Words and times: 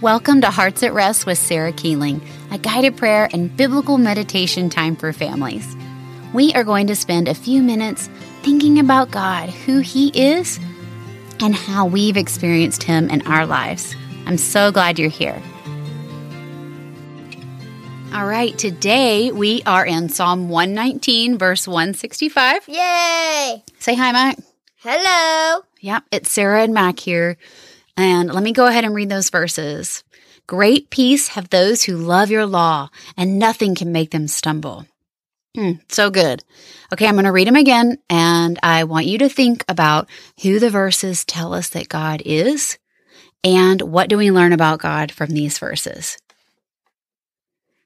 Welcome 0.00 0.42
to 0.42 0.50
Hearts 0.52 0.84
at 0.84 0.94
Rest 0.94 1.26
with 1.26 1.38
Sarah 1.38 1.72
Keeling, 1.72 2.22
a 2.52 2.58
guided 2.58 2.96
prayer 2.96 3.28
and 3.32 3.56
biblical 3.56 3.98
meditation 3.98 4.70
time 4.70 4.94
for 4.94 5.12
families. 5.12 5.76
We 6.32 6.52
are 6.52 6.62
going 6.62 6.86
to 6.86 6.94
spend 6.94 7.26
a 7.26 7.34
few 7.34 7.64
minutes 7.64 8.08
thinking 8.42 8.78
about 8.78 9.10
God, 9.10 9.50
who 9.50 9.80
He 9.80 10.10
is, 10.10 10.60
and 11.40 11.52
how 11.52 11.84
we've 11.86 12.16
experienced 12.16 12.84
Him 12.84 13.10
in 13.10 13.26
our 13.26 13.44
lives. 13.44 13.96
I'm 14.24 14.38
so 14.38 14.70
glad 14.70 15.00
you're 15.00 15.10
here. 15.10 15.42
All 18.14 18.26
right, 18.26 18.56
today 18.56 19.32
we 19.32 19.64
are 19.66 19.84
in 19.84 20.10
Psalm 20.10 20.48
119, 20.48 21.38
verse 21.38 21.66
165. 21.66 22.68
Yay! 22.68 23.64
Say 23.80 23.96
hi, 23.96 24.12
Mac. 24.12 24.38
Hello. 24.76 25.64
Yep, 25.80 26.04
it's 26.12 26.30
Sarah 26.30 26.62
and 26.62 26.72
Mac 26.72 27.00
here. 27.00 27.36
And 27.98 28.32
let 28.32 28.44
me 28.44 28.52
go 28.52 28.66
ahead 28.66 28.84
and 28.84 28.94
read 28.94 29.08
those 29.08 29.28
verses. 29.28 30.04
Great 30.46 30.88
peace 30.88 31.28
have 31.28 31.50
those 31.50 31.82
who 31.82 31.96
love 31.96 32.30
your 32.30 32.46
law, 32.46 32.90
and 33.16 33.40
nothing 33.40 33.74
can 33.74 33.90
make 33.90 34.12
them 34.12 34.28
stumble. 34.28 34.86
Hmm, 35.56 35.72
so 35.88 36.08
good. 36.08 36.44
Okay, 36.92 37.08
I'm 37.08 37.16
going 37.16 37.24
to 37.24 37.32
read 37.32 37.48
them 37.48 37.56
again, 37.56 37.98
and 38.08 38.56
I 38.62 38.84
want 38.84 39.06
you 39.06 39.18
to 39.18 39.28
think 39.28 39.64
about 39.68 40.08
who 40.42 40.60
the 40.60 40.70
verses 40.70 41.24
tell 41.24 41.52
us 41.52 41.70
that 41.70 41.88
God 41.88 42.22
is, 42.24 42.78
and 43.42 43.82
what 43.82 44.08
do 44.08 44.16
we 44.16 44.30
learn 44.30 44.52
about 44.52 44.78
God 44.78 45.10
from 45.10 45.30
these 45.30 45.58
verses. 45.58 46.18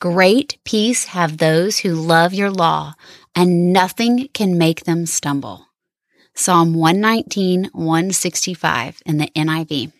Great 0.00 0.58
peace 0.64 1.06
have 1.06 1.38
those 1.38 1.78
who 1.78 1.94
love 1.94 2.34
your 2.34 2.50
law, 2.50 2.92
and 3.34 3.72
nothing 3.72 4.28
can 4.34 4.58
make 4.58 4.84
them 4.84 5.06
stumble. 5.06 5.68
Psalm 6.36 6.74
119, 6.74 7.70
165 7.72 9.00
in 9.06 9.18
the 9.18 9.28
NIV. 9.36 9.92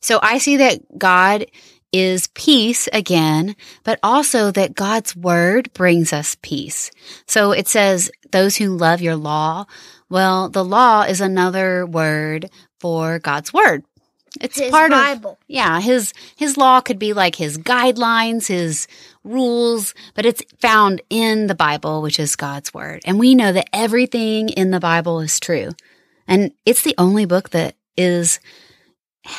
So 0.00 0.18
I 0.22 0.38
see 0.38 0.56
that 0.58 0.98
God 0.98 1.46
is 1.92 2.28
peace 2.28 2.88
again, 2.92 3.56
but 3.84 3.98
also 4.02 4.50
that 4.52 4.74
God's 4.74 5.16
word 5.16 5.72
brings 5.72 6.12
us 6.12 6.36
peace. 6.40 6.90
So 7.26 7.52
it 7.52 7.66
says, 7.68 8.10
those 8.30 8.56
who 8.56 8.76
love 8.76 9.00
your 9.00 9.16
law. 9.16 9.66
Well, 10.08 10.48
the 10.48 10.64
law 10.64 11.02
is 11.02 11.20
another 11.20 11.84
word 11.84 12.50
for 12.78 13.18
God's 13.18 13.52
word. 13.52 13.84
It's 14.40 14.58
His 14.58 14.70
part 14.70 14.92
Bible. 14.92 15.32
of, 15.32 15.36
yeah, 15.48 15.80
his, 15.80 16.12
his 16.36 16.56
law 16.56 16.80
could 16.80 17.00
be 17.00 17.12
like 17.12 17.34
his 17.34 17.58
guidelines, 17.58 18.46
his 18.46 18.86
rules, 19.24 19.92
but 20.14 20.24
it's 20.24 20.42
found 20.60 21.02
in 21.10 21.48
the 21.48 21.54
Bible, 21.54 22.00
which 22.00 22.20
is 22.20 22.36
God's 22.36 22.72
word. 22.72 23.02
And 23.04 23.18
we 23.18 23.34
know 23.34 23.52
that 23.52 23.68
everything 23.72 24.50
in 24.50 24.70
the 24.70 24.78
Bible 24.78 25.20
is 25.20 25.40
true. 25.40 25.70
And 26.28 26.52
it's 26.64 26.82
the 26.82 26.94
only 26.96 27.24
book 27.24 27.50
that 27.50 27.74
is 27.96 28.38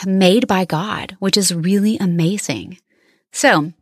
made 0.05 0.47
by 0.47 0.65
God, 0.65 1.15
which 1.19 1.37
is 1.37 1.53
really 1.53 1.97
amazing. 1.97 2.77
So 3.31 3.73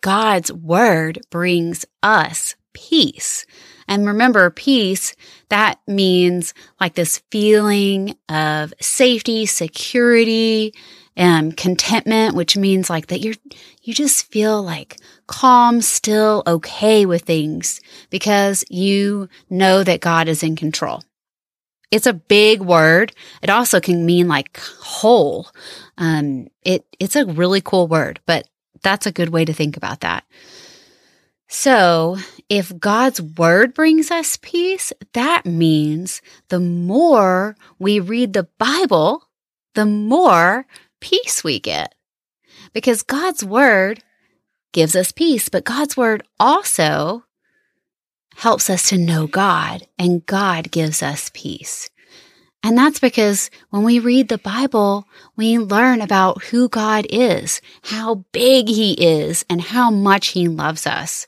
God's 0.00 0.52
word 0.52 1.20
brings 1.30 1.84
us 2.02 2.54
peace. 2.72 3.46
And 3.88 4.06
remember, 4.06 4.48
peace, 4.50 5.14
that 5.48 5.80
means 5.86 6.54
like 6.80 6.94
this 6.94 7.22
feeling 7.30 8.16
of 8.28 8.72
safety, 8.80 9.46
security, 9.46 10.72
and 11.16 11.56
contentment, 11.56 12.36
which 12.36 12.56
means 12.56 12.88
like 12.88 13.08
that 13.08 13.20
you're, 13.20 13.34
you 13.82 13.92
just 13.92 14.30
feel 14.30 14.62
like 14.62 14.96
calm, 15.26 15.80
still 15.80 16.42
okay 16.46 17.04
with 17.04 17.22
things 17.22 17.80
because 18.10 18.64
you 18.70 19.28
know 19.50 19.82
that 19.82 20.00
God 20.00 20.28
is 20.28 20.42
in 20.42 20.56
control. 20.56 21.02
It's 21.90 22.06
a 22.06 22.12
big 22.12 22.60
word. 22.60 23.12
It 23.42 23.50
also 23.50 23.80
can 23.80 24.06
mean 24.06 24.28
like 24.28 24.58
whole. 24.58 25.48
Um, 25.98 26.48
it, 26.62 26.86
it's 26.98 27.16
a 27.16 27.26
really 27.26 27.60
cool 27.60 27.88
word, 27.88 28.20
but 28.26 28.48
that's 28.82 29.06
a 29.06 29.12
good 29.12 29.30
way 29.30 29.44
to 29.44 29.52
think 29.52 29.76
about 29.76 30.00
that. 30.00 30.24
So 31.48 32.16
if 32.48 32.78
God's 32.78 33.20
word 33.20 33.74
brings 33.74 34.12
us 34.12 34.38
peace, 34.40 34.92
that 35.14 35.44
means 35.44 36.22
the 36.48 36.60
more 36.60 37.56
we 37.80 37.98
read 37.98 38.34
the 38.34 38.44
Bible, 38.56 39.28
the 39.74 39.84
more 39.84 40.66
peace 41.00 41.42
we 41.42 41.58
get. 41.58 41.94
Because 42.72 43.02
God's 43.02 43.44
word 43.44 44.04
gives 44.72 44.94
us 44.94 45.10
peace, 45.10 45.48
but 45.48 45.64
God's 45.64 45.96
word 45.96 46.22
also 46.38 47.24
helps 48.36 48.70
us 48.70 48.88
to 48.88 48.96
know 48.96 49.26
God 49.26 49.86
and 49.98 50.24
God 50.24 50.70
gives 50.70 51.02
us 51.02 51.30
peace. 51.34 51.89
And 52.62 52.76
that's 52.76 53.00
because 53.00 53.50
when 53.70 53.84
we 53.84 53.98
read 53.98 54.28
the 54.28 54.38
Bible, 54.38 55.06
we 55.34 55.58
learn 55.58 56.02
about 56.02 56.44
who 56.44 56.68
God 56.68 57.06
is, 57.08 57.60
how 57.82 58.26
big 58.32 58.68
he 58.68 58.92
is, 58.92 59.44
and 59.48 59.60
how 59.60 59.90
much 59.90 60.28
he 60.28 60.46
loves 60.48 60.86
us. 60.86 61.26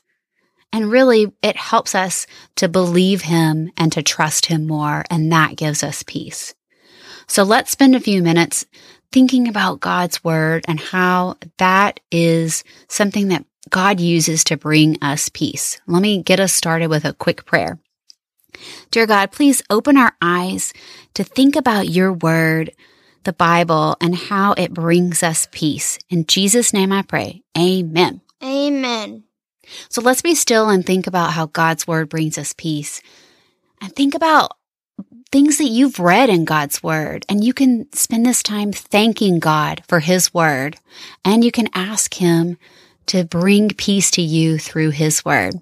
And 0.71 0.91
really, 0.91 1.31
it 1.41 1.55
helps 1.55 1.95
us 1.95 2.27
to 2.57 2.67
believe 2.67 3.21
him 3.23 3.71
and 3.77 3.91
to 3.93 4.03
trust 4.03 4.47
him 4.47 4.67
more, 4.67 5.05
and 5.09 5.31
that 5.31 5.55
gives 5.55 5.83
us 5.83 6.03
peace. 6.03 6.53
So 7.27 7.43
let's 7.43 7.71
spend 7.71 7.95
a 7.95 7.99
few 7.99 8.21
minutes 8.21 8.65
thinking 9.11 9.47
about 9.47 9.79
God's 9.79 10.23
word 10.23 10.65
and 10.67 10.79
how 10.79 11.37
that 11.57 11.99
is 12.11 12.63
something 12.89 13.29
that 13.29 13.45
God 13.69 13.99
uses 13.99 14.43
to 14.45 14.57
bring 14.57 14.97
us 15.01 15.29
peace. 15.29 15.79
Let 15.87 16.01
me 16.01 16.21
get 16.21 16.39
us 16.39 16.53
started 16.53 16.87
with 16.87 17.05
a 17.05 17.13
quick 17.13 17.45
prayer. 17.45 17.79
Dear 18.91 19.07
God, 19.07 19.31
please 19.31 19.61
open 19.69 19.97
our 19.97 20.13
eyes 20.21 20.73
to 21.13 21.23
think 21.23 21.55
about 21.55 21.89
your 21.89 22.13
word, 22.13 22.71
the 23.23 23.33
Bible, 23.33 23.97
and 24.01 24.15
how 24.15 24.53
it 24.53 24.73
brings 24.73 25.23
us 25.23 25.47
peace. 25.51 25.99
In 26.09 26.25
Jesus' 26.25 26.73
name 26.73 26.91
I 26.91 27.01
pray. 27.01 27.43
Amen. 27.57 28.21
Amen. 28.43 29.23
So 29.89 30.01
let's 30.01 30.21
be 30.21 30.35
still 30.35 30.69
and 30.69 30.85
think 30.85 31.07
about 31.07 31.31
how 31.31 31.47
God's 31.47 31.87
word 31.87 32.09
brings 32.09 32.37
us 32.37 32.53
peace. 32.53 33.01
And 33.81 33.95
think 33.95 34.15
about 34.15 34.57
things 35.31 35.57
that 35.57 35.65
you've 35.65 35.99
read 35.99 36.29
in 36.29 36.45
God's 36.45 36.83
word. 36.83 37.25
And 37.27 37.43
you 37.43 37.53
can 37.53 37.91
spend 37.93 38.25
this 38.25 38.43
time 38.43 38.71
thanking 38.71 39.39
God 39.39 39.81
for 39.87 39.99
his 39.99 40.33
word. 40.33 40.77
And 41.25 41.43
you 41.43 41.51
can 41.51 41.69
ask 41.73 42.13
him 42.13 42.57
to 43.07 43.23
bring 43.23 43.69
peace 43.69 44.11
to 44.11 44.21
you 44.21 44.57
through 44.57 44.91
his 44.91 45.25
word. 45.25 45.55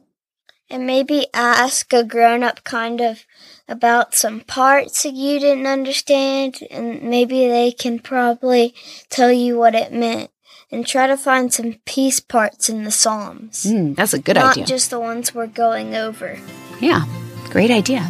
And 0.72 0.88
maybe 0.88 1.28
ask 1.34 1.92
a 1.92 2.02
grown 2.04 2.44
up 2.44 2.64
kind 2.64 3.02
of 3.02 3.26
about 3.68 4.16
some 4.16 4.40
parts 4.40 5.04
that 5.04 5.14
you 5.14 5.38
didn't 5.38 5.68
understand, 5.68 6.60
and 6.72 7.04
maybe 7.04 7.46
they 7.48 7.74
can 7.74 8.00
probably 8.00 8.74
tell 9.10 9.34
you 9.34 9.58
what 9.58 9.76
it 9.76 9.92
meant. 9.92 10.32
And 10.72 10.88
try 10.88 11.06
to 11.08 11.18
find 11.18 11.54
some 11.54 11.76
peace 11.86 12.22
parts 12.22 12.70
in 12.70 12.86
the 12.86 12.92
Psalms. 12.92 13.66
Mm, 13.66 13.94
that's 13.98 14.14
a 14.14 14.20
good 14.20 14.38
Not 14.38 14.52
idea. 14.52 14.62
Not 14.64 14.70
just 14.70 14.90
the 14.90 15.02
ones 15.02 15.36
we're 15.36 15.48
going 15.48 15.96
over. 15.96 16.40
yeah, 16.80 17.04
great 17.50 17.70
idea. 17.70 18.10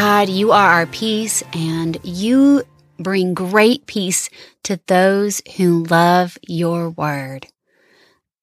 God, 0.00 0.30
you 0.30 0.52
are 0.52 0.70
our 0.70 0.86
peace 0.86 1.42
and 1.52 1.98
you 2.02 2.62
bring 2.98 3.34
great 3.34 3.84
peace 3.84 4.30
to 4.62 4.80
those 4.86 5.42
who 5.58 5.84
love 5.84 6.38
your 6.48 6.88
word. 6.88 7.46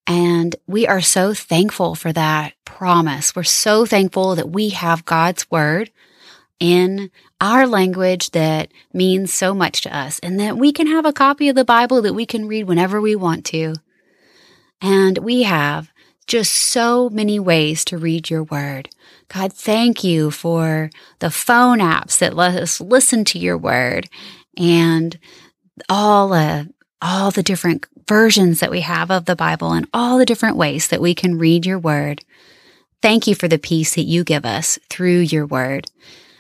And 0.06 0.56
we 0.68 0.86
are 0.86 1.02
so 1.02 1.34
thankful 1.34 1.96
for 1.96 2.14
that 2.14 2.54
promise. 2.64 3.36
We're 3.36 3.42
so 3.42 3.88
thankful 3.88 4.36
that 4.36 4.52
we 4.52 4.70
have 4.70 5.04
God's 5.04 5.50
word 5.50 5.90
in 6.60 7.10
our 7.42 7.66
language 7.66 8.30
that 8.32 8.72
means 8.94 9.34
so 9.34 9.56
much 9.56 9.82
to 9.82 9.98
us 9.98 10.20
and 10.20 10.40
that 10.40 10.58
we 10.58 10.72
can 10.72 10.86
have 10.86 11.08
a 11.08 11.12
copy 11.12 11.50
of 11.50 11.56
the 11.56 11.66
Bible 11.66 12.04
that 12.04 12.14
we 12.14 12.28
can 12.28 12.48
read 12.48 12.66
whenever 12.66 13.02
we 13.02 13.16
want 13.16 13.46
to. 13.46 13.74
And 14.80 15.18
we 15.18 15.42
have 15.42 15.92
just 16.28 16.54
so 16.54 17.10
many 17.10 17.40
ways 17.40 17.84
to 17.86 17.98
read 17.98 18.30
your 18.30 18.44
word. 18.44 18.90
God, 19.30 19.54
thank 19.54 20.04
you 20.04 20.32
for 20.32 20.90
the 21.20 21.30
phone 21.30 21.80
apps 21.80 22.18
that 22.20 22.36
let 22.36 22.56
us 22.56 22.80
listen 22.80 23.26
to 23.26 23.40
your 23.40 23.58
word 23.58 24.10
and 24.56 25.20
all, 25.90 26.34
uh, 26.34 26.66
all 27.02 27.32
the 27.32 27.44
different 27.44 27.86
versions 28.08 28.62
that 28.62 28.72
we 28.72 28.82
have 28.82 29.12
of 29.12 29.26
the 29.26 29.36
Bible 29.36 29.74
and 29.74 29.88
all 29.94 30.18
the 30.18 30.26
different 30.26 30.56
ways 30.56 30.88
that 30.88 31.02
we 31.02 31.14
can 31.14 31.38
read 31.38 31.66
your 31.66 31.78
word. 31.78 32.24
Thank 33.02 33.28
you 33.28 33.36
for 33.36 33.48
the 33.48 33.60
peace 33.60 33.96
that 33.96 34.04
you 34.04 34.24
give 34.24 34.46
us 34.46 34.80
through 34.90 35.20
your 35.20 35.46
word. 35.46 35.88